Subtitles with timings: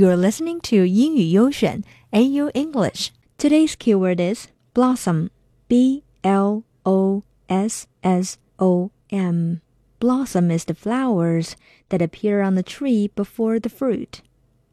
[0.00, 3.10] You're listening to 英语优选 AU English.
[3.36, 5.28] Today's keyword is blossom.
[5.68, 9.60] B L O S S O M.
[9.98, 11.50] Blossom is the flowers
[11.90, 14.20] that appear on the tree before the fruit.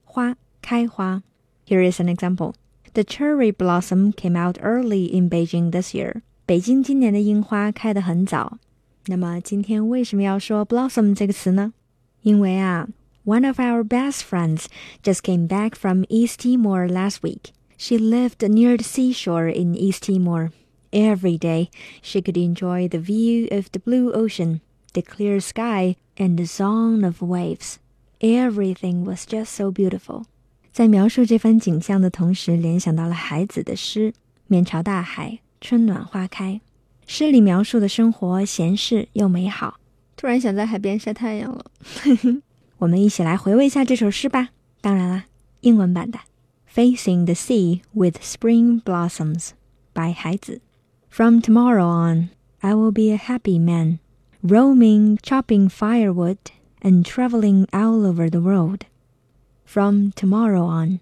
[0.05, 1.23] 花开花.
[1.67, 2.53] Here is an example.
[2.93, 6.21] The cherry blossom came out early in Beijing this year.
[6.45, 8.59] 北京今年的樱花开得很早。
[9.07, 11.73] 那么今天为什么要说 blossom 这个词呢？
[12.21, 12.87] 因为啊。
[13.27, 14.69] one of our best friends,
[15.03, 17.51] just came back from East Timor last week.
[17.75, 20.51] She lived near the seashore in East Timor.
[20.93, 21.69] Every day,
[22.01, 24.61] she could enjoy the view of the blue ocean,
[24.93, 27.79] the clear sky, and the song of waves.
[28.21, 30.23] Everything was just so beautiful.
[30.71, 34.11] 在描述这番景象的同时，联想到了海子的诗
[34.47, 36.53] 《面朝大海，春暖花开》。
[37.05, 39.81] 诗里描述的生活闲适又美好。
[40.15, 41.65] 突然想在海边晒太阳了。
[42.78, 44.50] 我们一起来回味一下这首诗吧。
[44.80, 45.24] 当然啦，
[45.60, 46.18] 英文版的《
[46.74, 50.60] Facing the Sea with Spring Blossoms》by 海子。
[51.08, 53.98] From tomorrow on, I will be a happy man,
[54.42, 56.38] roaming, chopping firewood,
[56.80, 58.86] and traveling all over the world.
[59.64, 61.00] From tomorrow on,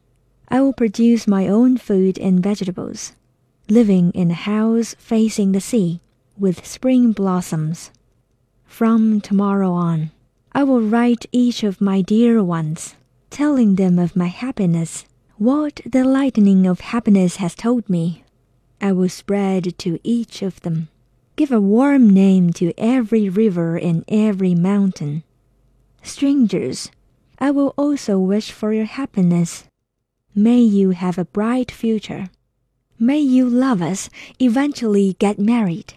[0.48, 3.12] I will produce my own food and vegetables,
[3.68, 6.00] living in a house facing the sea
[6.36, 7.90] with spring blossoms.
[8.64, 10.10] From tomorrow on,
[10.55, 12.95] I will write each of my dear ones,
[13.29, 15.03] telling them of my happiness,
[15.35, 18.23] what the lightning of happiness has told me.
[18.79, 20.87] I will spread to each of them,
[21.35, 25.23] give a warm name to every river and every mountain.
[26.01, 26.89] Strangers,
[27.37, 29.65] I will also wish for your happiness.
[30.33, 32.29] May you have a bright future.
[32.97, 34.09] May you love us,
[34.39, 35.95] eventually get married.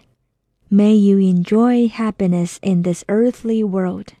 [0.69, 4.15] May you enjoy happiness in this earthly world.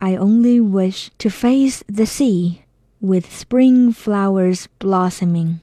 [0.00, 2.60] I only wish to face the sea
[3.00, 5.58] with spring flowers blossoming.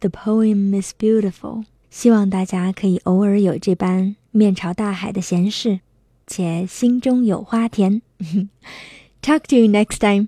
[0.00, 1.64] The poem is beautiful.
[1.90, 5.80] 希望大家可以偶尔有这般面朝大海的闲适，
[6.26, 8.02] 且心中有花田。
[9.22, 10.20] Talk to you next time.